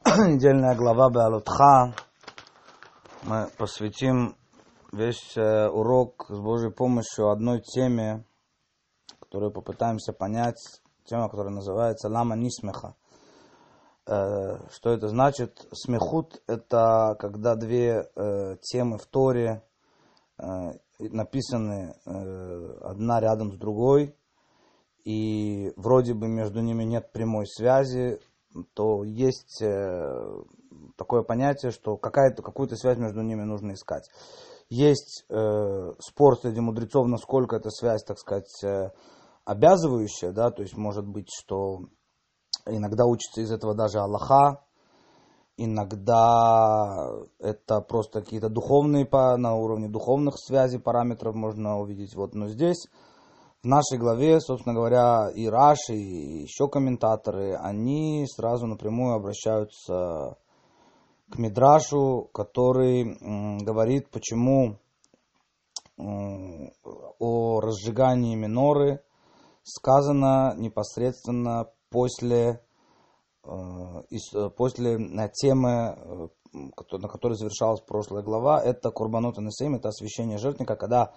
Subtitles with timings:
[0.06, 1.94] недельная глава Беалутха.
[3.22, 4.34] Мы посвятим
[4.92, 8.24] весь э, урок с Божьей помощью одной теме,
[9.20, 10.56] которую попытаемся понять,
[11.04, 12.96] тема, которая называется «Лама Нисмеха».
[14.06, 15.68] Э, что это значит?
[15.72, 19.62] Смехут– это когда две э, темы в Торе
[20.98, 24.16] написаны одна рядом с другой,
[25.04, 28.18] и вроде бы между ними нет прямой связи,
[28.74, 30.42] то есть э,
[30.96, 34.08] такое понятие, что какая-то, какую-то связь между ними нужно искать.
[34.68, 38.90] Есть э, спор среди мудрецов, насколько эта связь, так сказать, э,
[39.44, 41.80] обязывающая, да, то есть может быть, что
[42.66, 44.64] иногда учится из этого даже Аллаха,
[45.56, 52.14] иногда это просто какие-то духовные, на уровне духовных связей, параметров можно увидеть.
[52.14, 52.86] Вот, но здесь
[53.62, 60.38] в нашей главе, собственно говоря, и Раши, и еще комментаторы, они сразу напрямую обращаются
[61.28, 63.16] к Мидрашу, который
[63.62, 64.78] говорит, почему
[65.98, 69.02] о разжигании миноры
[69.62, 72.62] сказано непосредственно после,
[73.44, 74.96] э, после
[75.34, 81.12] темы, э, на которой завершалась прошлая глава, это Курбанот Анесейм, это освящение жертвника, когда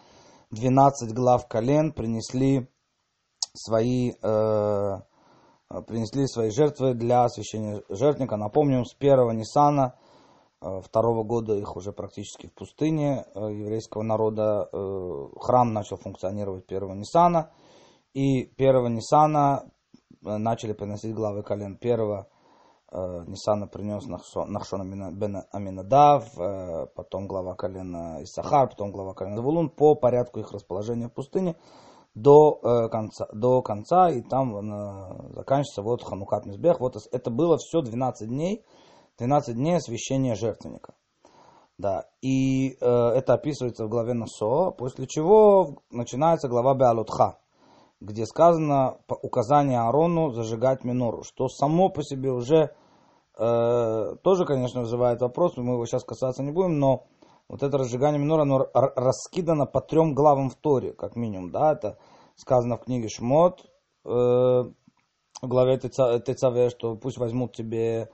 [0.52, 2.67] 12 глав колен принесли
[3.53, 4.99] свои, э,
[5.88, 8.38] принесли свои жертвы для освящения жертвника.
[8.38, 9.95] Напомним, с первого Ниссана,
[10.61, 16.66] э, второго года их уже практически в пустыне э, еврейского народа, э, храм начал функционировать
[16.66, 17.52] первого Ниссана.
[18.14, 19.64] И первого Ниссана
[20.25, 21.77] э, начали приносить главы колен.
[21.77, 22.27] Первого
[22.94, 29.95] Нисана принес Нахшона бен Аминадав, э, потом глава колена Исахар, потом глава колена Завулун по
[29.95, 31.55] порядку их расположения в пустыне
[32.14, 36.80] до э, конца, до конца и там заканчивается вот Ханукат Мизбех.
[36.80, 38.64] Вот это было все 12 дней,
[39.17, 40.94] 12 дней освящения жертвенника.
[41.80, 47.39] Да, и э, это описывается в главе Насо, после чего начинается глава Беалутха,
[47.99, 52.83] где сказано указание Аарону зажигать минору, что само по себе уже Э,
[53.36, 57.08] тоже, конечно, вызывает вопрос, мы его сейчас касаться не будем, но
[57.49, 61.98] вот это разжигание минора, оно раскидано по трем главам в Торе, как минимум, да, это
[62.36, 63.61] сказано в книге Шмот,
[64.05, 64.73] э, в
[65.42, 68.10] главе Тецаве, что пусть возьмут тебе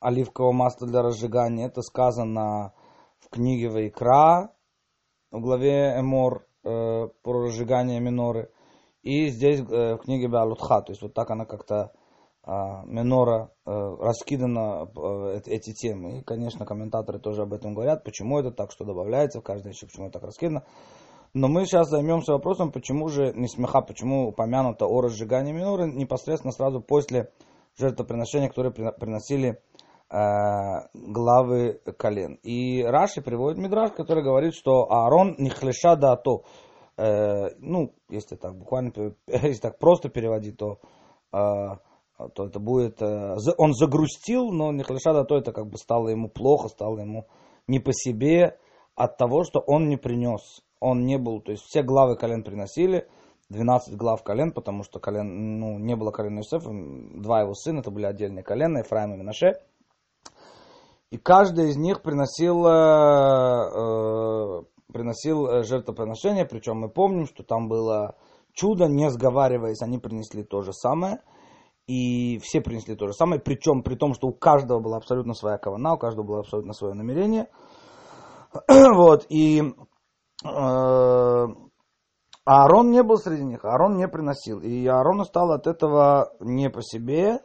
[0.00, 2.72] оливковое масло для разжигания, это сказано
[3.18, 4.52] в книге Вайкра,
[5.30, 8.50] в главе Эмор, э, про разжигание миноры,
[9.02, 11.92] и здесь в книге Беалутха, то есть вот так она как-то
[12.44, 16.18] а, Менора э, раскидана э, эти темы.
[16.18, 19.86] И, конечно, комментаторы тоже об этом говорят, почему это так, что добавляется в каждой еще,
[19.86, 20.64] почему это так раскидано.
[21.34, 26.50] Но мы сейчас займемся вопросом, почему же не смеха, почему упомянуто о разжигании миноры непосредственно
[26.50, 27.30] сразу после
[27.78, 29.60] жертвоприношения, которые приносили
[30.10, 30.18] э,
[30.94, 32.40] главы колен.
[32.42, 36.42] И Раши приводит Мидраш, который говорит, что Аарон не хлеша да то.
[36.98, 38.92] Ну, если так буквально,
[39.26, 40.80] если так просто переводить, то
[42.34, 46.68] то это будет, э, он загрустил, но Нехлешада, то это как бы стало ему плохо,
[46.68, 47.26] стало ему
[47.66, 48.58] не по себе
[48.94, 50.62] от того, что он не принес.
[50.80, 53.08] Он не был, то есть все главы колен приносили,
[53.50, 57.90] 12 глав колен, потому что колен, ну, не было колена Иосифа, два его сына, это
[57.90, 59.60] были отдельные колена, Ефраим и Минаше.
[61.10, 62.70] И каждый из них приносил, э,
[64.92, 68.16] приносил э, жертвоприношение, причем мы помним, что там было
[68.52, 71.20] чудо, не сговариваясь, они принесли то же самое–
[71.86, 75.58] и все принесли то же самое, причем при том, что у каждого была абсолютно своя
[75.58, 77.48] кавана, у каждого было абсолютно свое намерение.
[78.68, 79.62] вот, и
[80.44, 81.46] э,
[82.44, 84.60] Аарон не был среди них, Аарон не приносил.
[84.60, 87.40] И Аарону стало от этого не по себе,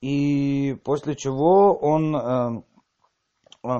[0.00, 2.62] и после чего он э,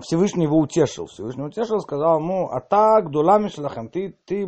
[0.03, 1.06] Всевышний его утешил.
[1.06, 4.47] Всевышний утешил, сказал ему, а так, дулами шлахам, ты, ты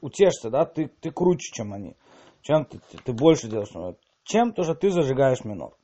[0.00, 1.96] утешься, да, ты, ты круче, чем они.
[2.42, 3.70] Чем ты, ты, ты больше делаешь
[4.30, 5.76] чем то, что ты зажигаешь минор.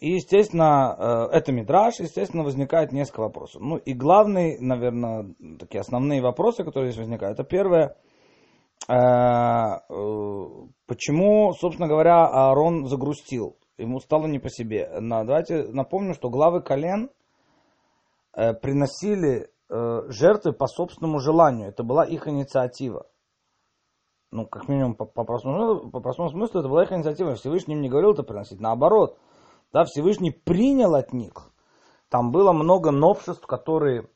[0.00, 3.62] И, естественно, э, это мидраж, естественно, возникает несколько вопросов.
[3.62, 7.96] Ну и главный, наверное, такие основные вопросы, которые здесь возникают, это первое,
[8.88, 10.44] э, э,
[10.86, 14.90] почему, собственно говоря, Аарон загрустил, ему стало не по себе.
[15.00, 17.10] Давайте напомню, что главы колен
[18.32, 23.06] приносили жертвы по собственному желанию, это была их инициатива
[24.34, 27.36] ну, как минимум, по, по, простому, по простому смыслу, это была их инициатива.
[27.36, 28.60] Всевышний им не говорил это приносить.
[28.60, 29.16] Наоборот,
[29.72, 31.52] да, Всевышний принял от них.
[32.08, 34.08] Там было много новшеств, которые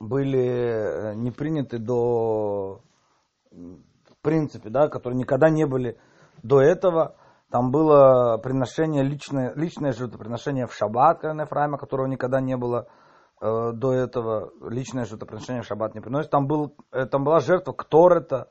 [0.00, 2.80] были э, не приняты до,
[3.52, 5.96] в принципе, да, которые никогда не были
[6.42, 7.14] до этого.
[7.48, 12.88] Там было приношение, личное, личное жертвоприношение в шаббат Коэн Ефраима, которого никогда не было
[13.40, 14.50] э, до этого.
[14.68, 16.32] Личное жертвоприношение в шаббат не приносит.
[16.32, 18.50] Там, был, э, там была жертва Кторета,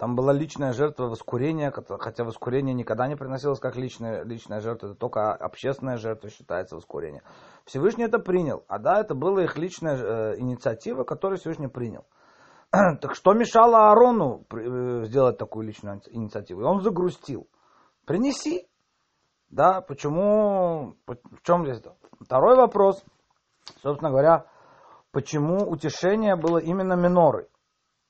[0.00, 4.94] там была личная жертва воскурения, хотя воскурение никогда не приносилось как личная, личная жертва, это
[4.94, 7.22] только общественная жертва считается воскурение.
[7.66, 12.06] Всевышний это принял, а да, это была их личная э, инициатива, которую Всевышний принял.
[12.70, 16.62] так что мешало Аарону э, сделать такую личную инициативу?
[16.62, 17.46] И он загрустил.
[18.06, 18.70] Принеси.
[19.50, 21.82] Да, почему, в чем здесь?
[22.20, 23.04] Второй вопрос,
[23.82, 24.46] собственно говоря,
[25.12, 27.48] почему утешение было именно минорой?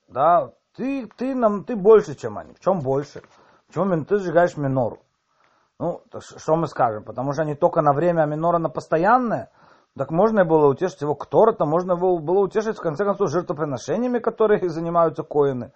[0.06, 2.52] Да, ты, ты, нам, ты больше, чем они.
[2.55, 3.22] В чем больше?
[3.67, 4.99] Почему ты сжигаешь минору?
[5.78, 7.05] Ну, что мы скажем?
[7.05, 9.50] Потому что они только на время, а минора на постоянное.
[9.96, 15.22] Так можно было утешить его кто-то, можно было утешить, в конце концов, жертвоприношениями, которые занимаются
[15.22, 15.72] коины.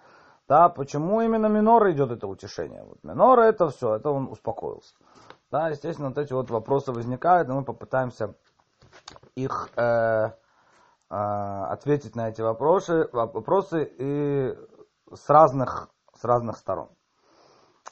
[0.47, 2.83] Да, почему именно минора идет это утешение?
[2.83, 4.93] Вот минора это все, это он успокоился.
[5.51, 8.35] Да, естественно, вот эти вот вопросы возникают, и мы попытаемся
[9.35, 10.31] их э, э,
[11.09, 14.55] ответить на эти вопросы, вопросы и
[15.15, 16.89] с разных, с разных сторон.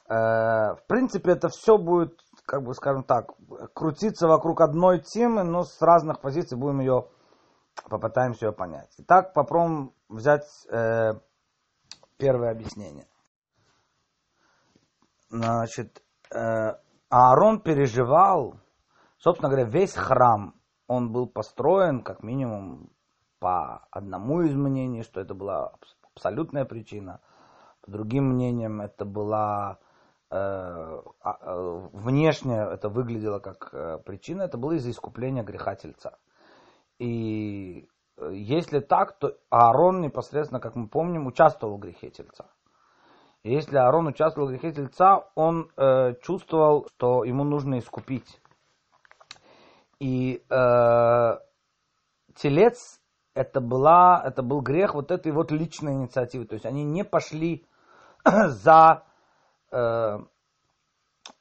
[0.09, 3.31] Э, в принципе, это все будет, как бы скажем так,
[3.73, 7.07] крутиться вокруг одной темы, но с разных позиций будем ее,
[7.89, 8.93] попытаемся ее понять.
[8.97, 11.13] Итак, попробуем взять э,
[12.17, 13.07] первое объяснение.
[15.29, 16.03] Значит,
[16.33, 16.73] э,
[17.09, 18.59] Аарон переживал,
[19.17, 20.53] собственно говоря, весь храм,
[20.87, 22.91] он был построен как минимум
[23.39, 25.73] по одному из мнений, что это была
[26.15, 27.19] абсолютная причина.
[27.81, 29.79] По другим мнениям, это была
[30.29, 36.17] э, а, э, внешне это выглядело как э, причина, это было из-за искупления греха тельца.
[36.99, 42.45] И э, если так, то Аарон непосредственно, как мы помним, участвовал в грехе тельца.
[43.43, 48.39] И если Аарон участвовал в грехе тельца, он э, чувствовал, что ему нужно искупить.
[49.99, 51.37] И э,
[52.35, 53.02] телец
[53.33, 56.45] это, была, это был грех вот этой вот личной инициативы.
[56.45, 57.65] То есть они не пошли
[58.25, 59.03] за,
[59.71, 60.19] э,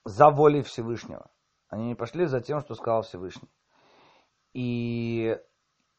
[0.05, 1.31] за волей Всевышнего.
[1.69, 3.49] Они не пошли за тем, что сказал Всевышний.
[4.53, 5.39] И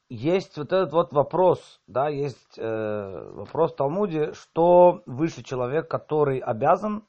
[0.10, 6.40] есть вот этот вот вопрос, да, есть э, вопрос в Талмуде, что выше человек, который
[6.40, 7.08] обязан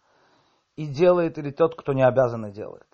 [0.76, 2.93] и делает, или тот, кто не обязан и делает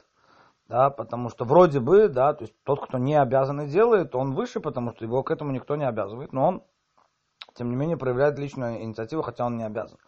[0.70, 4.34] да, потому что вроде бы, да, то есть тот, кто не обязан и делает, он
[4.34, 6.62] выше, потому что его к этому никто не обязывает, но он,
[7.54, 9.98] тем не менее, проявляет личную инициативу, хотя он не обязан,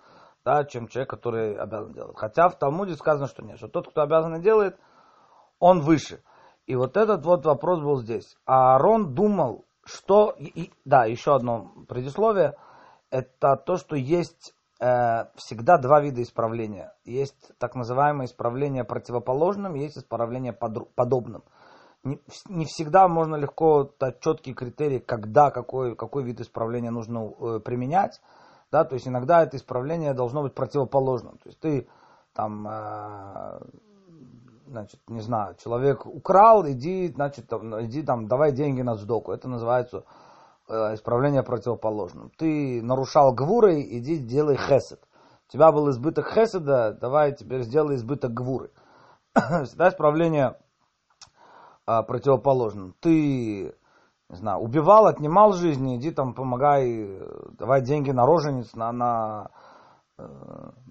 [0.44, 2.16] да, чем человек, который обязан делать.
[2.16, 4.78] Хотя в Талмуде сказано, что нет, что тот, кто обязан и делает,
[5.58, 6.22] он выше.
[6.66, 8.36] И вот этот вот вопрос был здесь.
[8.46, 12.54] А Аарон думал, что, и, и, да, еще одно предисловие,
[13.10, 14.54] это то, что есть
[15.36, 16.92] всегда два вида исправления.
[17.04, 21.44] Есть так называемое исправление противоположным, есть исправление подобным.
[22.02, 27.60] Не, не всегда можно легко дать четкие критерии, когда какой, какой вид исправления нужно э,
[27.60, 28.20] применять.
[28.72, 31.38] Да, то есть иногда это исправление должно быть противоположным.
[31.38, 31.86] То есть ты
[32.34, 33.60] там, э,
[34.66, 39.30] значит, не знаю, человек украл, иди, значит, иди там, давай деньги на сдоку.
[39.30, 40.06] Это называется Э,
[40.94, 42.30] исправление противоположным.
[42.36, 45.00] Ты нарушал гвуры, иди делай хесед.
[45.48, 48.70] У тебя был избыток хеседа, давай теперь сделай избыток гвуры.
[49.64, 50.56] Всегда исправление
[51.84, 52.94] а, противоположным.
[53.00, 53.74] Ты,
[54.28, 57.20] не знаю, убивал, отнимал жизни, иди там помогай,
[57.58, 59.50] давай деньги на рожениц, на, на,
[60.18, 60.26] э,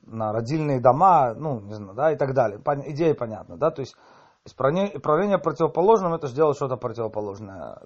[0.03, 2.61] на родильные дома, ну, не знаю, да, и так далее.
[2.85, 3.95] Идея понятна, да, то есть
[4.43, 7.79] Исправление противоположным это же делать что-то противоположное.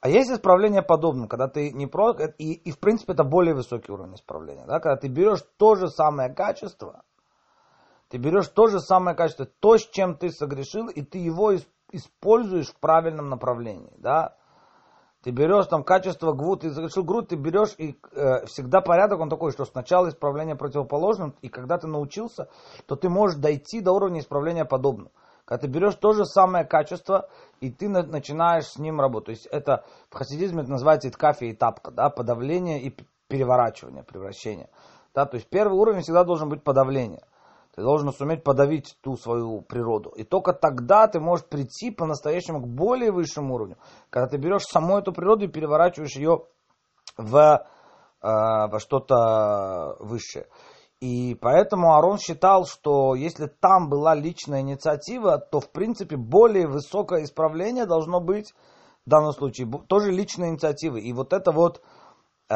[0.00, 2.12] А есть исправление подобным, когда ты не про...
[2.38, 4.64] И, и в принципе это более высокий уровень исправления.
[4.66, 4.80] Да?
[4.80, 7.04] Когда ты берешь то же самое качество,
[8.08, 11.52] ты берешь то же самое качество, то, с чем ты согрешил, и ты его
[11.92, 13.94] используешь в правильном направлении.
[13.98, 14.36] Да?
[15.22, 19.30] Ты берешь там качество гву, ты загрешил грудь, ты берешь, и э, всегда порядок он
[19.30, 22.48] такой, что сначала исправление противоположным, и когда ты научился,
[22.86, 25.10] то ты можешь дойти до уровня исправления подобным.
[25.44, 27.28] Когда ты берешь то же самое качество,
[27.60, 29.26] и ты начинаешь с ним работать.
[29.26, 32.96] То есть это в хасидизме это называется иткафия и тапка, да, подавление и
[33.28, 34.70] переворачивание, превращение.
[35.14, 37.22] Да, то есть первый уровень всегда должен быть подавление.
[37.74, 40.10] Ты должен суметь подавить ту свою природу.
[40.10, 43.76] И только тогда ты можешь прийти по-настоящему к более высшему уровню.
[44.10, 46.44] Когда ты берешь саму эту природу и переворачиваешь ее
[47.16, 47.58] в, э,
[48.22, 50.46] во что-то высшее.
[51.00, 57.24] И поэтому Арон считал, что если там была личная инициатива, то в принципе более высокое
[57.24, 58.54] исправление должно быть
[59.04, 60.96] в данном случае тоже личная инициатива.
[60.96, 61.82] И вот это вот
[62.48, 62.54] э,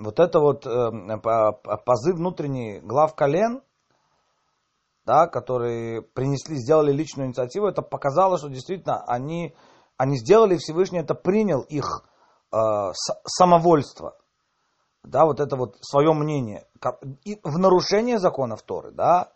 [0.00, 1.18] вот это вот э,
[1.84, 3.62] позыв внутренний глав колен,
[5.04, 9.54] да, которые принесли, сделали личную инициативу, это показало, что действительно они,
[9.96, 12.04] они сделали, Всевышний это принял их
[12.52, 12.56] э,
[13.26, 14.16] самовольство,
[15.04, 16.66] да, вот это вот свое мнение,
[17.24, 19.32] и в нарушение законов Торы, да,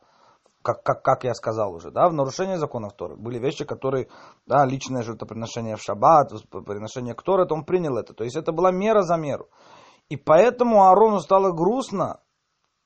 [0.63, 3.17] как, как, как я сказал уже, да, в нарушение законов Торы.
[3.17, 4.09] Были вещи, которые,
[4.47, 8.15] да, личное жертвоприношение в шаббат, приношение к Торе, то он принял это.
[8.15, 9.49] То есть это была мера за меру.
[10.09, 12.21] И поэтому Аарону стало грустно,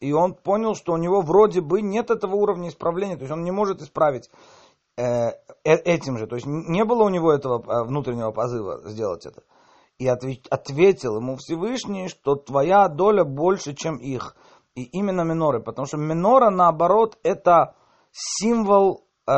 [0.00, 3.44] и он понял, что у него вроде бы нет этого уровня исправления, то есть он
[3.44, 4.30] не может исправить
[4.96, 5.32] э, э,
[5.64, 6.26] этим же.
[6.26, 9.42] То есть не было у него этого э, внутреннего позыва сделать это.
[10.00, 14.34] И ответил ему Всевышний, что твоя доля больше, чем их.
[14.74, 17.76] И именно миноры, потому что минора, наоборот, это
[18.10, 19.32] символ, э,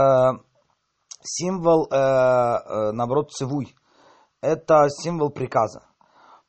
[1.21, 3.75] символ, э, э, наоборот, цивуй.
[4.41, 5.83] Это символ приказа.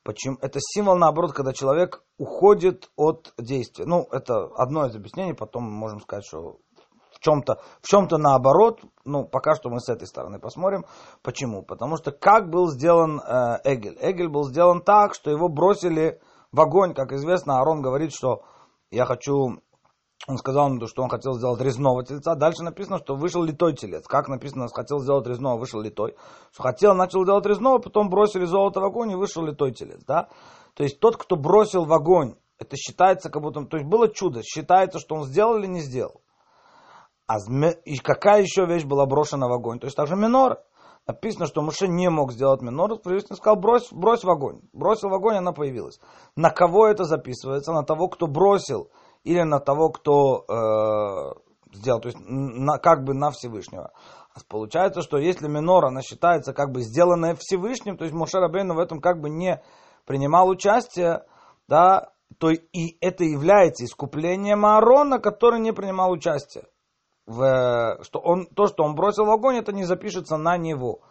[0.04, 0.38] Почему?
[0.42, 3.86] Это символ, наоборот, когда человек уходит от действия.
[3.86, 6.60] Ну, это одно из объяснений, потом можем сказать, что
[7.24, 8.82] чем-то в чем-то наоборот.
[9.06, 10.86] Ну, пока что мы с этой стороны посмотрим.
[11.22, 11.64] Почему?
[11.64, 13.98] Потому что как был сделан э, Эгель?
[14.00, 16.20] Эгель был сделан так, что его бросили
[16.52, 16.94] в огонь.
[16.94, 18.44] Как известно, Арон говорит, что
[18.92, 19.60] я хочу
[20.26, 22.36] он сказал ему, что он хотел сделать резного тельца.
[22.36, 24.08] Дальше написано, что вышел литой телец.
[24.08, 26.16] Как написано, хотел сделать резного, вышел литой.
[26.54, 30.02] Что хотел, начал делать резного, потом бросили золото в огонь и вышел литой телец.
[30.06, 30.30] Да?
[30.76, 33.66] То есть тот, кто бросил в огонь, это считается как будто...
[33.66, 36.22] То есть было чудо, считается, что он сделал или не сделал.
[37.28, 37.38] А
[37.86, 39.80] и какая еще вещь была брошена в огонь?
[39.80, 40.60] То есть также минор.
[41.06, 43.00] Написано, что Муше не мог сделать минор.
[43.00, 44.62] Всевышний сказал, брось, брось в огонь.
[44.72, 46.00] Бросил в огонь, она появилась.
[46.36, 47.74] На кого это записывается?
[47.74, 48.90] На того, кто бросил
[49.24, 53.92] или на того, кто э, сделал, то есть на, как бы на Всевышнего.
[54.50, 58.80] Получается, что если минора, она считается как бы сделанная Всевышним, то есть Моше Рабейну в
[58.80, 59.62] этом как бы не
[60.06, 61.24] принимал участие,
[61.68, 66.66] да, то и это является искуплением Аарона, который не принимал участие.
[67.26, 71.02] В, что он, то, что он бросил в огонь, это не запишется на него.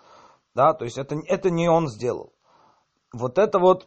[0.54, 2.32] Да, то есть это, это не он сделал.
[3.12, 3.86] Вот это вот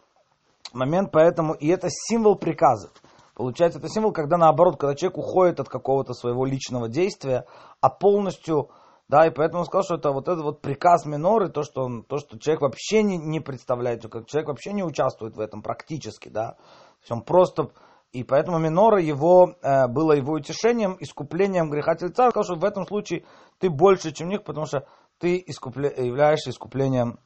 [0.74, 2.92] момент, поэтому, и это символ приказов.
[3.36, 7.46] Получается, это символ, когда наоборот, когда человек уходит от какого-то своего личного действия,
[7.82, 8.70] а полностью,
[9.10, 12.04] да, и поэтому он сказал, что это вот этот вот приказ миноры, то, что, он,
[12.04, 16.30] то, что человек вообще не, не представляет, как человек вообще не участвует в этом практически,
[16.30, 17.72] да, то есть он просто,
[18.12, 22.86] и поэтому минора его, э, было его утешением, искуплением греха тельца, сказал, что в этом
[22.88, 23.26] случае
[23.60, 24.88] ты больше, чем них, потому что
[25.20, 27.20] ты искупле, являешься искуплением,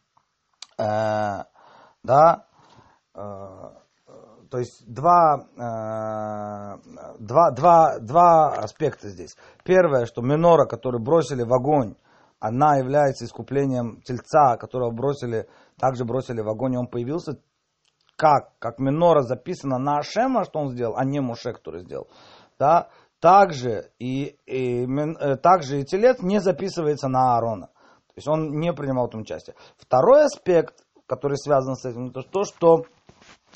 [0.77, 1.43] э,
[2.03, 2.45] да,
[3.13, 3.19] э,
[4.49, 6.77] то есть два, э,
[7.19, 9.35] два, два, два аспекта здесь.
[9.63, 11.95] Первое, что минора, которую бросили в огонь,
[12.39, 17.39] она является искуплением тельца, которого бросили, также бросили в огонь, и он появился
[18.19, 18.51] как?
[18.59, 22.09] Как минора записана на Ашема, что он сделал, а не Моше, который сделал.
[22.59, 22.89] Да?
[23.21, 27.67] Также и, и, э, также и телец не записывается на Аарона.
[27.67, 29.55] То есть он не принимал в этом участие.
[29.77, 32.83] Второй аспект, который связан с этим, это то, что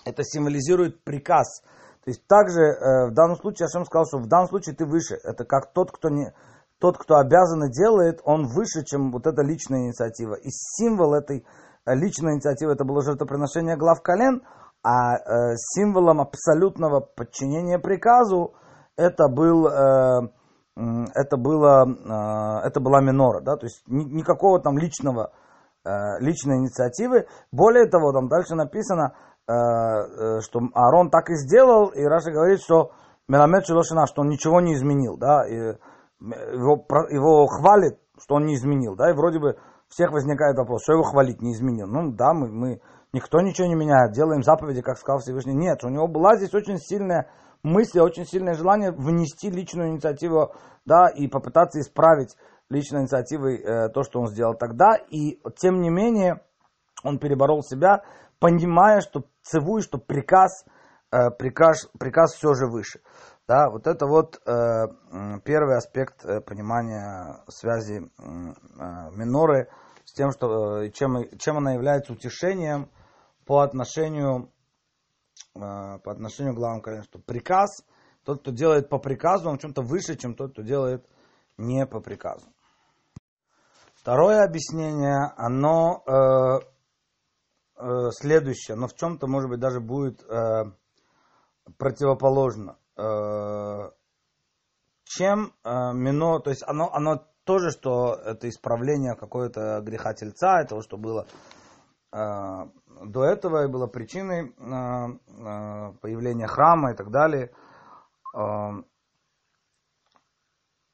[0.05, 1.61] это символизирует приказ.
[2.05, 5.15] То есть также э, в данном случае Ашем сказал, что в данном случае ты выше.
[5.25, 6.33] Это как тот, кто не,
[6.79, 10.35] тот, кто обязан и делает, он выше, чем вот эта личная инициатива.
[10.35, 11.45] И символ этой
[11.85, 14.41] личной инициативы это было жертвоприношение глав колен,
[14.83, 18.53] а э, символом абсолютного подчинения приказу
[18.97, 20.29] это был э,
[20.75, 25.31] это было э, это была минора, да, то есть ни, никакого там личного
[25.85, 27.27] э, личной инициативы.
[27.51, 29.13] Более того, там дальше написано
[29.45, 32.91] Э, э, что Аарон так и сделал, и Раша говорит, что
[33.27, 35.53] Меламед Шелошина, что он ничего не изменил, да, и
[36.21, 39.57] его, его хвалит, что он не изменил, да, и вроде бы
[39.93, 41.87] всех возникает вопрос, что его хвалить не изменил.
[41.87, 42.81] Ну да, мы, мы
[43.13, 45.53] никто ничего не меняет, делаем заповеди, как сказал Всевышний.
[45.53, 47.29] Нет, у него была здесь очень сильная
[47.63, 50.53] мысль, очень сильное желание внести личную инициативу,
[50.85, 52.35] да, и попытаться исправить
[52.69, 54.95] личной инициативой э, то, что он сделал тогда.
[55.09, 56.41] И тем не менее,
[57.03, 58.03] он переборол себя
[58.43, 60.65] понимая, что цевуй, что приказ,
[61.13, 62.99] э, приказ, приказ все же выше.
[63.47, 64.51] Да, вот это вот э,
[65.45, 68.01] первый аспект э, понимания связи э,
[69.15, 69.69] миноры
[70.05, 72.89] с тем, что, э, чем, чем она является утешением
[73.45, 74.51] по отношению,
[75.55, 77.83] э, по отношению к главам колена, что приказ,
[78.23, 81.05] тот, кто делает по приказу, он в чем-то выше, чем тот, кто делает
[81.57, 82.47] не по приказу.
[83.95, 86.59] Второе объяснение, оно э,
[87.77, 90.71] э, следующее, но в чем-то, может быть, даже будет э,
[91.77, 92.77] противоположно.
[92.97, 93.91] Э,
[95.05, 100.81] чем э, мино, то есть оно, оно тоже, что это исправление какого-то греха тельца, этого,
[100.81, 101.27] что было
[102.11, 107.51] э, до этого, и было причиной э, э, появления храма и так далее.
[108.35, 108.83] Э,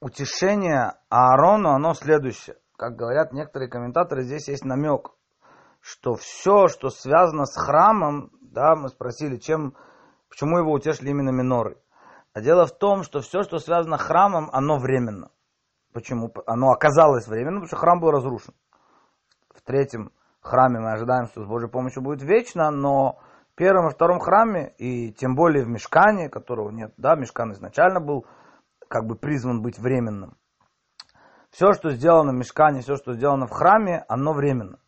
[0.01, 2.58] утешение Аарону, оно следующее.
[2.77, 5.12] Как говорят некоторые комментаторы, здесь есть намек,
[5.82, 9.75] что все, что связано с храмом, да, мы спросили, чем,
[10.29, 11.77] почему его утешили именно миноры.
[12.34, 15.32] А дело в том, что все, что связано с храмом, оно временно.
[15.93, 16.31] Почему?
[16.46, 18.53] Оно оказалось временным, потому что храм был разрушен.
[19.53, 23.19] В третьем храме мы ожидаем, что с Божьей помощью будет вечно, но
[23.51, 28.00] в первом и втором храме, и тем более в мешкане, которого нет, да, мешкан изначально
[28.00, 28.25] был
[28.88, 30.38] как бы призван быть временным.
[31.50, 34.79] Все, что сделано в мешкане, все, что сделано в храме, оно временно.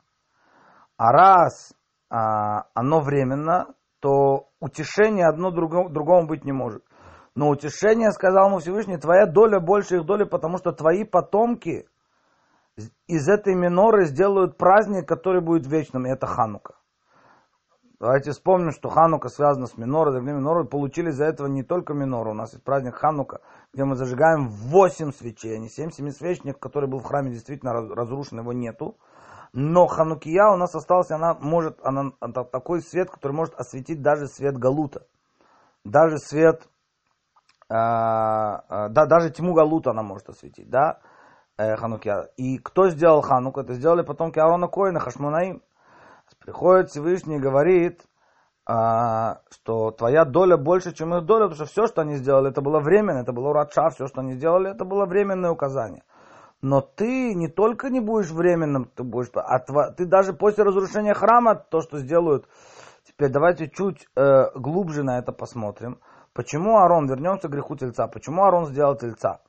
[0.98, 1.74] А раз
[2.10, 6.84] а, оно временно, то утешение одно другому, другому быть не может.
[7.36, 11.88] Но утешение, сказал ему Всевышний, твоя доля больше их доли, потому что твои потомки
[13.08, 16.76] из этой миноры сделают праздник, который будет вечным, и это Ханука.
[18.02, 22.32] Давайте вспомним, что Ханука связана с минорой, зажгли минору, получили за этого не только минору.
[22.32, 23.42] У нас есть праздник Ханука,
[23.74, 28.40] где мы зажигаем 8 свечей, а не 7 семисвечник, который был в храме действительно разрушен,
[28.40, 28.98] его нету.
[29.54, 32.12] Но Ханукия у нас остался, она может, она,
[32.52, 35.06] такой свет, который может осветить даже свет Галута.
[35.86, 36.68] Даже свет,
[37.72, 41.00] да, даже тьму Галута она может осветить, да,
[41.58, 42.30] э, Ханукия.
[42.38, 43.62] И кто сделал Хануку?
[43.62, 45.62] Это сделали потомки Аарона Коина, Хашмонаим.
[46.40, 48.02] Приходит Всевышний и говорит,
[48.66, 52.62] а, что твоя доля больше, чем их доля, потому что все, что они сделали, это
[52.62, 56.04] было временно, это было урадша, все, что они сделали, это было временное указание.
[56.62, 59.60] Но ты не только не будешь временным, ты будешь, а
[59.92, 62.48] ты даже после разрушения храма, то, что сделают,
[63.04, 66.00] теперь давайте чуть э, глубже на это посмотрим.
[66.34, 69.42] Почему Арон, вернемся к греху тельца, почему Арон сделал тельца?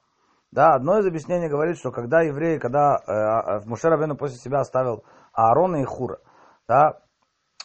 [0.51, 4.61] Да, одно из объяснений говорит, что когда евреи, когда э, э Муше Рабену после себя
[4.61, 6.19] оставил Аарона и Хура,
[6.69, 6.99] да,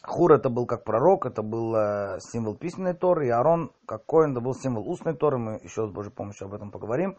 [0.04, 4.32] Хур это был как пророк, это был э, символ письменной Торы, и Аарон, как Коин,
[4.32, 7.18] это был символ устной Торы, мы еще с Божьей помощью об этом поговорим.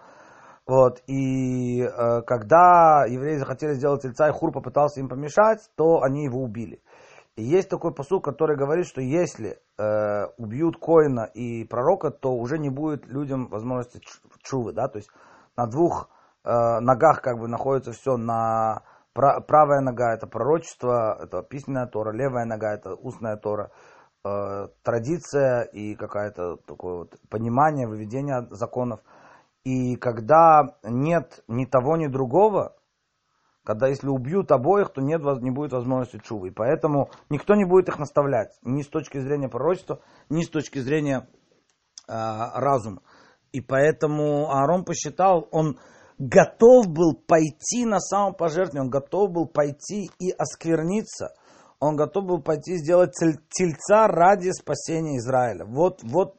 [0.66, 6.24] Вот, и э, когда евреи захотели сделать тельца, и Хур попытался им помешать, то они
[6.24, 6.80] его убили.
[7.38, 12.58] И есть такой посуд, который говорит, что если э, убьют Коина и пророка, то уже
[12.58, 14.00] не будет людям возможности
[14.42, 15.08] чувы, да, то есть
[15.56, 16.08] на двух
[16.42, 18.82] э, ногах как бы находится все на
[19.14, 23.70] правая нога это пророчество, это письменная Тора, левая нога это устная Тора,
[24.24, 28.98] э, традиция и какое-то такое вот понимание, выведение законов.
[29.62, 32.74] И когда нет ни того, ни другого,
[33.68, 36.50] когда если убьют обоих, то нет, не будет возможности чувы.
[36.50, 40.00] Поэтому никто не будет их наставлять, ни с точки зрения пророчества,
[40.30, 41.28] ни с точки зрения
[42.08, 43.02] э, разума.
[43.52, 45.78] И поэтому Аарон посчитал, он
[46.18, 51.34] готов был пойти на самопожертвование, он готов был пойти и оскверниться,
[51.78, 53.12] он готов был пойти сделать
[53.50, 55.66] тельца ради спасения Израиля.
[55.66, 56.36] Вот, вот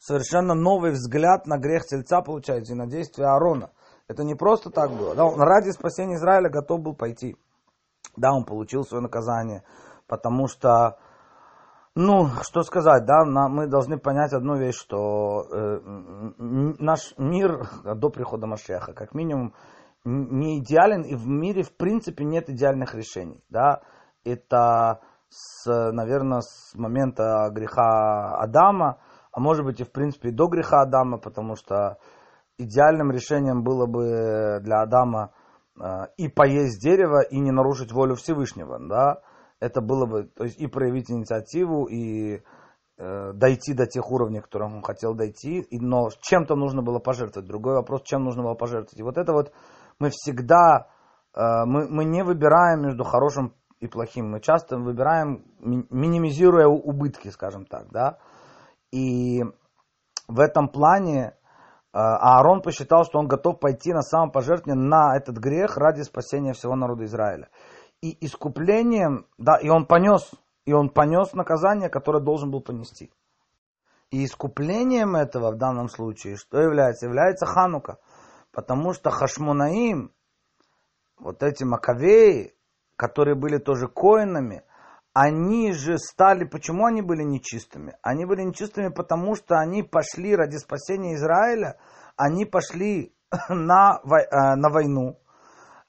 [0.00, 3.70] совершенно новый взгляд на грех тельца получается и на действие Аарона.
[4.08, 5.14] Это не просто так было.
[5.14, 7.36] Да, он ради спасения Израиля готов был пойти.
[8.16, 9.64] Да, он получил свое наказание,
[10.06, 10.98] потому что
[11.96, 15.78] ну, что сказать, да, мы должны понять одну вещь, что э,
[16.38, 19.54] наш мир до прихода Машеха, как минимум,
[20.04, 23.80] не идеален, и в мире, в принципе, нет идеальных решений, да.
[24.24, 28.98] Это, с, наверное, с момента греха Адама,
[29.30, 31.98] а может быть и, в принципе, и до греха Адама, потому что
[32.58, 35.32] идеальным решением было бы для Адама
[35.80, 39.22] э, и поесть дерево, и не нарушить волю Всевышнего, да
[39.64, 42.42] это было бы, то есть и проявить инициативу, и
[42.98, 46.98] э, дойти до тех уровней, к которым он хотел дойти, и, но чем-то нужно было
[46.98, 47.48] пожертвовать.
[47.48, 48.98] Другой вопрос, чем нужно было пожертвовать.
[48.98, 49.52] И вот это вот
[49.98, 50.88] мы всегда,
[51.34, 57.64] э, мы, мы не выбираем между хорошим и плохим, мы часто выбираем, минимизируя убытки, скажем
[57.64, 58.18] так, да,
[58.90, 59.42] и
[60.28, 61.36] в этом плане
[61.94, 66.76] э, Аарон посчитал, что он готов пойти на самопожертвование на этот грех ради спасения всего
[66.76, 67.48] народа Израиля
[68.04, 70.30] и искуплением, да, и он понес,
[70.66, 73.10] и он понес наказание, которое должен был понести.
[74.10, 77.06] И искуплением этого в данном случае, что является?
[77.06, 77.98] Является Ханука.
[78.52, 80.12] Потому что Хашмунаим,
[81.18, 82.54] вот эти Маковеи,
[82.96, 84.64] которые были тоже коинами,
[85.14, 87.96] они же стали, почему они были нечистыми?
[88.02, 91.78] Они были нечистыми, потому что они пошли ради спасения Израиля,
[92.16, 93.14] они пошли
[93.48, 95.20] на, э, на войну,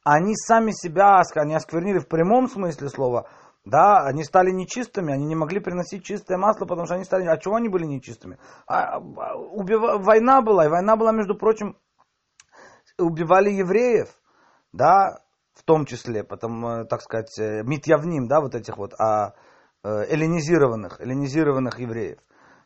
[0.04, 3.28] они сами себя они осквернили в прямом смысле слова,
[3.66, 7.38] да, они стали нечистыми, они не могли приносить чистое масло, потому что они стали, а
[7.38, 8.38] чего они были нечистыми?
[8.68, 9.82] А, а убив...
[10.06, 11.76] Война была, и война была, между прочим,
[13.00, 14.10] убивали евреев,
[14.72, 15.25] да,
[15.56, 19.34] в том числе, потом, э, так сказать, э, митьявним, да, вот этих вот, а,
[19.84, 22.20] э, эллинизированных, эллинизированных евреев.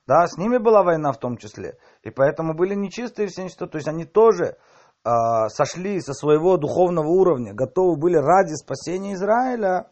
[0.08, 1.78] Да, с ними была война в том числе.
[2.02, 3.70] И поэтому были нечистые все нечистые.
[3.70, 4.58] То есть они тоже
[5.06, 5.10] э,
[5.50, 9.88] сошли со своего духовного уровня, готовы были ради спасения Израиля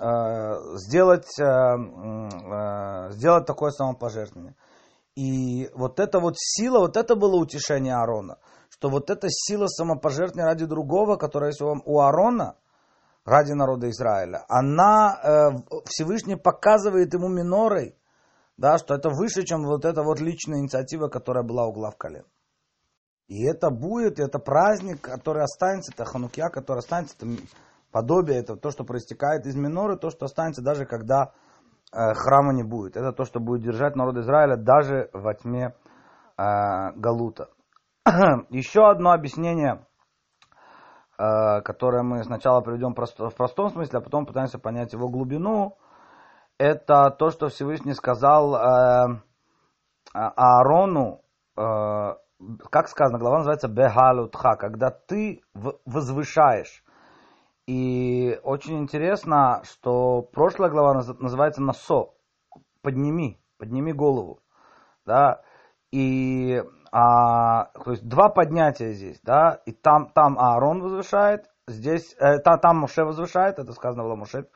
[0.00, 0.06] э,
[0.76, 4.54] сделать, э, э, сделать такое самопожертвование.
[5.14, 8.38] И вот эта вот сила, вот это было утешение Аарона,
[8.74, 12.56] что вот эта сила самопожертвования ради другого, которая есть у Аарона,
[13.24, 17.96] ради народа Израиля, она э, Всевышний показывает ему минорой,
[18.56, 22.24] да, что это выше, чем вот эта вот личная инициатива, которая была у глав колен.
[23.28, 27.28] И это будет, это праздник, который останется, это ханукья, который останется, это
[27.92, 31.32] подобие, это то, что проистекает из миноры, то, что останется даже когда
[31.92, 32.96] э, храма не будет.
[32.96, 35.76] Это то, что будет держать народ Израиля даже во тьме
[36.36, 37.50] э, Галута.
[38.50, 39.86] Еще одно объяснение,
[41.18, 45.78] э, которое мы сначала приведем в простом смысле, а потом пытаемся понять его глубину,
[46.58, 49.20] это то, что Всевышний сказал э,
[50.12, 51.22] Аарону,
[51.56, 51.62] э,
[52.70, 56.84] как сказано, глава называется Бехалутха, когда ты возвышаешь.
[57.66, 62.12] И очень интересно, что прошлая глава называется Насо,
[62.82, 64.40] подними, подними голову,
[65.06, 65.40] да,
[65.90, 66.62] и
[66.96, 72.60] а, то есть два поднятия здесь, да, и там, там Аарон возвышает, здесь, э, там,
[72.60, 74.46] там Моше возвышает, это сказано было Моше,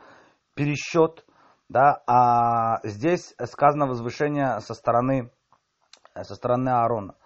[0.55, 1.27] пересчет,
[1.69, 5.33] да, а здесь сказано возвышение со стороны,
[6.15, 7.17] со стороны Аарона.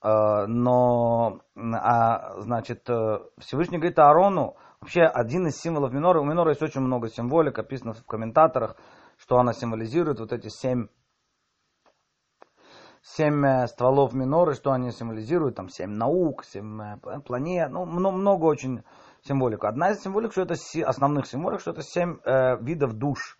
[0.00, 6.52] Э, но, а, значит, э, Всевышний говорит Аарону, вообще один из символов миноры, у миноры
[6.52, 8.76] есть очень много символик, описано в комментаторах,
[9.16, 10.86] что она символизирует, вот эти семь,
[13.04, 16.80] семь э, стволов миноры, что они символизируют, там семь наук, семь
[17.24, 18.82] планет, ну, много очень
[19.22, 19.64] символик.
[19.64, 23.38] Одна из символик, что это основных символик, что это семь э, видов душ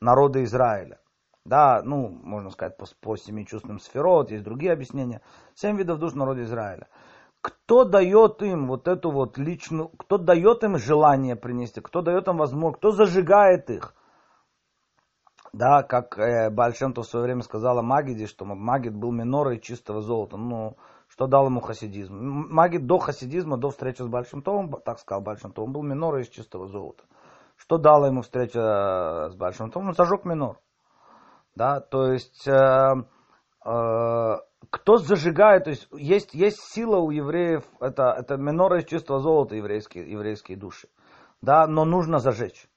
[0.00, 1.00] народа Израиля.
[1.44, 5.20] Да, ну, можно сказать, по, по семи чувственным сферот, есть другие объяснения.
[5.54, 6.86] Семь видов душ народа Израиля.
[7.40, 12.36] Кто дает им вот эту вот личную, кто дает им желание принести, кто дает им
[12.36, 13.96] возможность, кто зажигает их.
[15.52, 20.38] Да, как э, Бальшемтов в свое время сказала Магиде, что Магид был минорой чистого золота.
[20.38, 20.76] Ну,
[21.08, 22.14] что дал ему хасидизм?
[22.14, 26.28] Магид до хасидизма, до встречи с Большим Товом, так сказал Большим Товом, был минорой из
[26.28, 27.04] чистого золота.
[27.56, 29.88] Что дала ему встреча с Большим Товом?
[29.88, 30.58] Он зажег минор.
[31.54, 32.94] Да, то есть э,
[33.66, 34.36] э,
[34.70, 39.54] кто зажигает, то есть есть, есть сила у евреев, это, это минора из чистого золота
[39.54, 40.88] еврейские, еврейские души,
[41.42, 42.70] да, но нужно зажечь.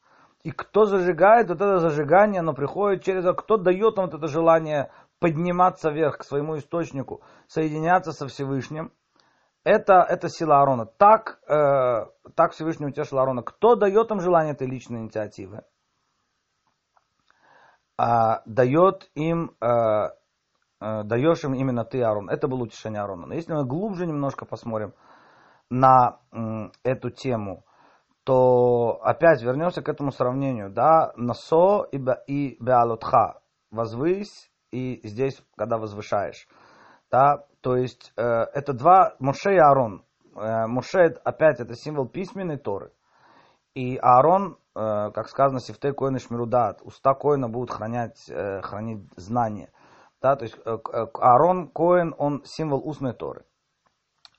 [0.45, 4.91] И кто зажигает, вот это зажигание, оно приходит через, кто дает вам вот это желание
[5.19, 8.91] подниматься вверх к своему источнику, соединяться со Всевышним,
[9.63, 10.86] это, это сила Аарона.
[10.86, 12.05] Так, э,
[12.36, 13.41] так Всевышний утешил Аарона.
[13.41, 15.63] Кто дает им желание этой личной инициативы?
[17.97, 20.12] а, дает им, а,
[20.79, 22.29] а, даешь им именно ты, Аарон.
[22.29, 23.27] Это было утешение Аарона.
[23.27, 24.93] Но если мы глубже немножко посмотрим
[25.69, 27.65] на м, эту тему,
[28.26, 30.70] то опять вернемся к этому сравнению.
[30.70, 31.14] Да?
[31.16, 33.42] Насо и, и Беалутха.
[33.72, 36.48] Возвысь и здесь, когда возвышаешь.
[37.10, 37.46] Да?
[37.62, 40.04] То есть э, это два, Моше и Аарон.
[40.36, 42.92] Э, Моше опять это символ письменной Торы.
[43.74, 49.72] И Аарон Э, как сказано, сифтей коина шмирудат, уста коина будут хранять, э, хранить знания.
[50.22, 50.78] Да, то есть э,
[51.14, 53.46] Аарон Коин, он символ устной Торы.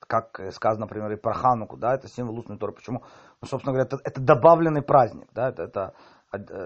[0.06, 2.72] Как сказано, например, и про Хануку, да, это символ устной Торы.
[2.72, 3.02] Почему?
[3.40, 5.94] Ну, собственно говоря, это, это добавленный праздник, да, это, это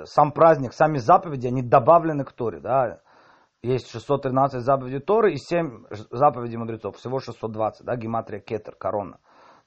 [0.07, 3.01] сам праздник, сами заповеди, они добавлены к Торе, да.
[3.63, 9.19] Есть 613 заповедей Торы и 7 заповедей мудрецов, всего 620, да, гематрия кетер, корона.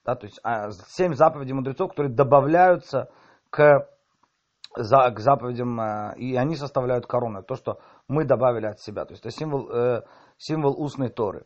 [0.04, 3.10] Да, то есть 7 а, заповедей мудрецов, которые добавляются
[3.50, 3.88] к
[4.76, 9.06] за, к заповедям, э, и они составляют корону, то, что мы добавили от себя.
[9.06, 10.02] То есть это символ, э,
[10.38, 11.46] символ устной Торы.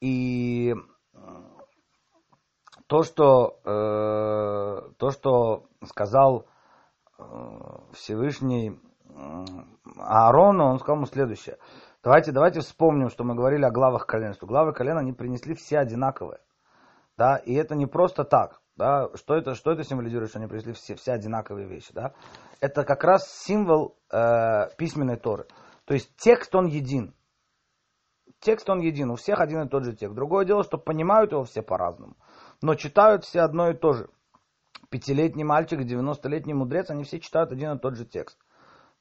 [0.00, 0.72] И
[2.90, 6.46] то, что, э, то, что сказал
[7.92, 8.80] Всевышний
[9.96, 11.58] Аарону, он сказал ему следующее.
[12.02, 15.78] Давайте, давайте вспомним, что мы говорили о главах колен, что главы колен они принесли все
[15.78, 16.40] одинаковые.
[17.16, 18.60] Да, и это не просто так.
[18.74, 21.92] Да, что, это, что это символизирует, что они принесли все, все одинаковые вещи?
[21.92, 22.14] Да?
[22.60, 25.46] Это как раз символ э, письменной Торы.
[25.84, 27.14] То есть текст, он един.
[28.40, 29.12] Текст, он един.
[29.12, 30.16] У всех один и тот же текст.
[30.16, 32.16] Другое дело, что понимают его все по-разному.
[32.62, 34.08] Но читают все одно и то же.
[34.90, 38.38] Пятилетний мальчик, 90-летний мудрец, они все читают один и тот же текст.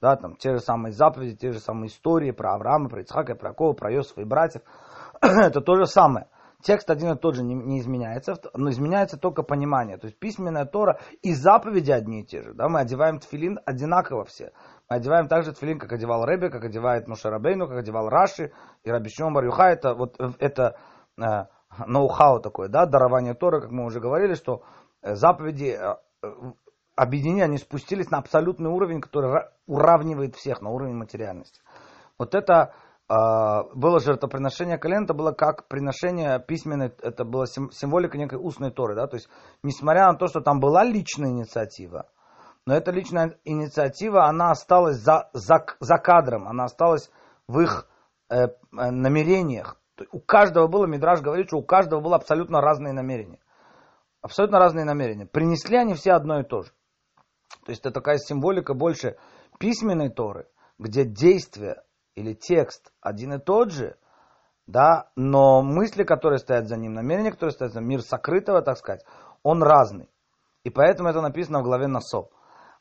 [0.01, 3.49] Да, там те же самые заповеди, те же самые истории про Авраама, про Ицхака, про
[3.49, 4.61] Якова, про Иосифа и братьев.
[5.21, 6.27] Это то же самое.
[6.61, 9.97] Текст один и тот же не, не изменяется, но изменяется только понимание.
[9.97, 12.53] То есть письменная Тора и заповеди одни и те же.
[12.53, 12.67] Да?
[12.67, 14.51] Мы одеваем тфилин одинаково все.
[14.89, 18.51] Мы одеваем также тфилин, как одевал Ребе, как одевает Мушарабейну, как одевал Раши
[18.83, 19.69] и Рабишон Барюха.
[19.69, 20.77] Это, вот, это
[21.17, 21.45] э,
[21.87, 24.63] ноу-хау такое, да, дарование Торы, как мы уже говорили, что
[25.01, 26.27] э, заповеди э, э,
[26.95, 31.61] объединения, они спустились на абсолютный уровень, который уравнивает всех на уровень материальности.
[32.17, 32.73] Вот это
[33.07, 39.07] было жертвоприношение колен, это было как приношение письменной, это была символика некой устной Торы, да,
[39.07, 39.27] то есть,
[39.63, 42.05] несмотря на то, что там была личная инициатива,
[42.67, 47.09] но эта личная инициатива, она осталась за, за, за кадром, она осталась
[47.47, 47.87] в их
[48.29, 49.75] э, намерениях.
[50.11, 53.39] У каждого было, Мидраж говорит, что у каждого было абсолютно разные намерения.
[54.21, 55.25] Абсолютно разные намерения.
[55.25, 56.71] Принесли они все одно и то же.
[57.65, 59.17] То есть это такая символика больше
[59.59, 61.81] письменной Торы, где действие
[62.15, 63.97] или текст один и тот же,
[64.67, 68.77] да, но мысли, которые стоят за ним, намерения, которые стоят за ним, мир сокрытого, так
[68.77, 69.03] сказать,
[69.41, 70.09] он разный.
[70.63, 72.29] И поэтому это написано в главе Насо.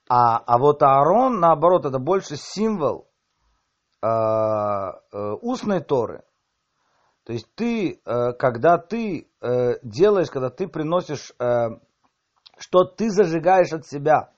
[0.08, 3.08] А, а вот Аарон, наоборот, это больше символ
[4.02, 6.24] э, э, устной Торы,
[7.28, 11.76] то есть ты, э, когда ты э, делаешь, когда ты приносишь, э,
[12.56, 14.30] что ты зажигаешь от себя,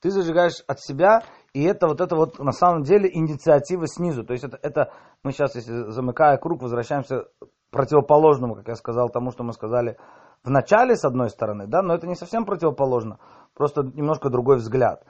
[0.00, 4.24] ты зажигаешь от себя, и это вот это вот на самом деле инициатива снизу.
[4.24, 9.10] То есть это, это мы сейчас, если замыкая круг, возвращаемся к противоположному, как я сказал,
[9.10, 9.98] тому, что мы сказали
[10.42, 13.18] в начале, с одной стороны, да, но это не совсем противоположно,
[13.52, 15.04] просто немножко другой взгляд.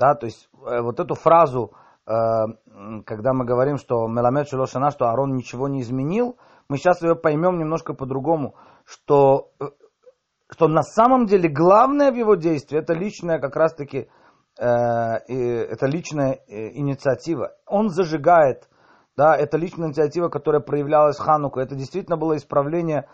[0.00, 1.70] Да, то есть вот эту фразу,
[2.04, 6.36] когда мы говорим, что Меламед Шелошана, что Арон ничего не изменил,
[6.68, 8.54] мы сейчас ее поймем немножко по-другому,
[8.84, 9.64] что, э,
[10.50, 14.08] что на самом деле главное в его действии это личная как раз-таки
[14.58, 17.54] э, это личная э, инициатива.
[17.66, 18.68] Он зажигает,
[19.16, 21.58] да, это личная инициатива, которая проявлялась в Хануку.
[21.58, 23.08] Это действительно было исправление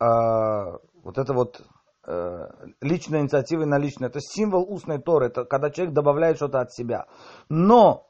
[0.00, 1.62] э, вот это вот
[2.04, 2.48] э,
[2.80, 4.10] личной инициативы на личную.
[4.10, 7.06] Это символ устной Торы, это когда человек добавляет что-то от себя.
[7.48, 8.08] Но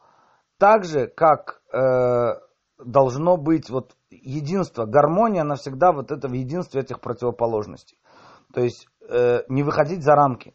[0.59, 2.41] так же, как э,
[2.83, 7.99] должно быть вот единство, гармония, она всегда вот это в единстве этих противоположностей.
[8.53, 10.55] То есть э, не выходить за рамки.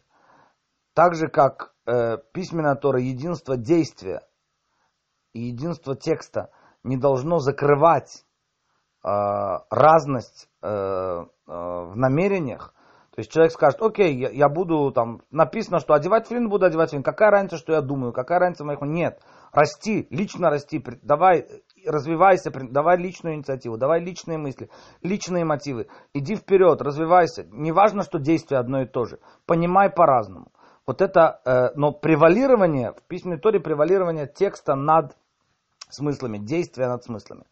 [0.94, 4.22] Так же, как э, письменная Тора, единство действия
[5.32, 6.50] и единство текста
[6.82, 8.24] не должно закрывать
[9.02, 9.08] э,
[9.70, 12.74] разность э, э, в намерениях.
[13.14, 16.90] То есть человек скажет, окей, я, я буду там, написано, что одевать флин, буду одевать
[16.90, 17.04] флин.
[17.04, 18.80] Какая разница, что я думаю, какая разница моих...
[18.80, 19.20] Нет,
[19.52, 21.46] расти, лично расти, давай
[21.86, 24.70] развивайся, давай личную инициативу, давай личные мысли,
[25.02, 25.88] личные мотивы.
[26.12, 27.44] Иди вперед, развивайся.
[27.50, 29.18] Не важно, что действие одно и то же.
[29.46, 30.48] Понимай по-разному.
[30.86, 35.16] Вот это, э, но превалирование, в письменной торе превалирование текста над
[35.88, 37.44] смыслами, действия над смыслами.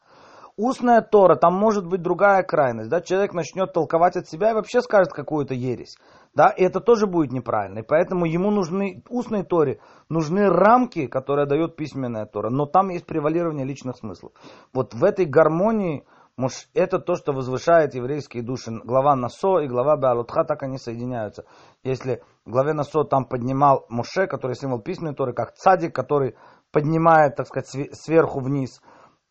[0.57, 4.83] Устная Тора, там может быть другая крайность, да, человек начнет толковать от себя и вообще
[4.83, 5.97] скажет какую-то ересь,
[6.35, 11.47] да, и это тоже будет неправильно, и поэтому ему нужны, устной Торе, нужны рамки, которые
[11.47, 14.33] дает письменная Тора, но там есть превалирование личных смыслов.
[14.75, 16.05] Вот в этой гармонии,
[16.37, 18.73] может, это то, что возвышает еврейские души.
[18.85, 21.45] Глава Насо и глава Беалутха, так они соединяются.
[21.83, 26.35] Если в главе Насо там поднимал Муше, который символ письменной Торы, как цадик, который
[26.73, 28.81] поднимает, так сказать, сверху вниз,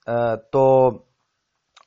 [0.05, 1.05] э, то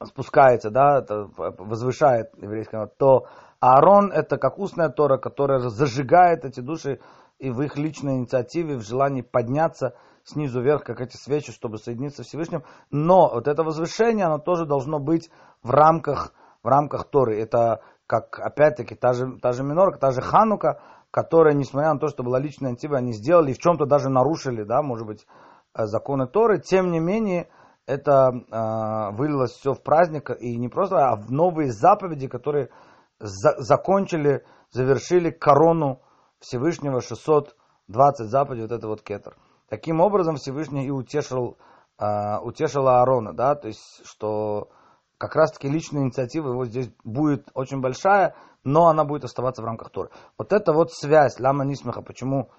[0.06, 3.26] спускается, да, это возвышает еврейский народ, то
[3.60, 7.00] Аарон это как устная Тора, которая зажигает эти души
[7.38, 12.22] и в их личной инициативе, в желании подняться снизу вверх, как эти свечи, чтобы соединиться
[12.22, 12.64] с Всевышним.
[12.90, 15.30] Но вот это возвышение, оно тоже должно быть
[15.62, 17.40] в рамках, в рамках Торы.
[17.40, 22.08] Это как, опять-таки, та же, та же Минорка, та же Ханука, которая, несмотря на то,
[22.08, 25.26] что была личная инициатива, они сделали и в чем-то даже нарушили, да, может быть,
[25.74, 27.48] э, законы Торы, тем не менее,
[27.86, 32.70] это э, вылилось все в праздник, и не просто, а в новые заповеди, которые
[33.18, 36.00] за, закончили, завершили корону
[36.40, 39.36] Всевышнего 620 заповедей, вот это вот кетер.
[39.68, 41.58] Таким образом Всевышний и утешил,
[41.98, 44.70] э, утешил Аарона, да, то есть, что
[45.18, 49.90] как раз-таки личная инициатива его здесь будет очень большая, но она будет оставаться в рамках
[49.90, 50.10] Торы.
[50.38, 52.50] Вот это вот связь Лама Нисмеха, почему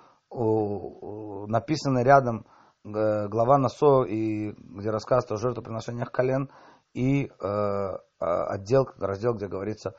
[1.47, 2.45] написано рядом
[2.86, 6.52] глава Насо, и, где рассказывается о жертвоприношениях колен,
[6.93, 9.95] и э, отдел, раздел, где говорится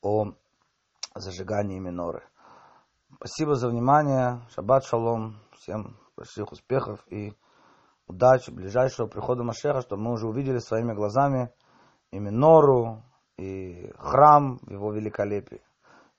[0.00, 0.32] о
[1.14, 2.22] зажигании миноры.
[3.16, 4.40] Спасибо за внимание.
[4.54, 5.36] Шаббат шалом.
[5.52, 7.34] Всем больших успехов и
[8.06, 11.52] удачи ближайшего прихода Машеха, чтобы мы уже увидели своими глазами
[12.10, 13.02] и минору,
[13.36, 15.62] и храм в его великолепии.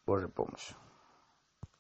[0.05, 0.75] Божьей помощью.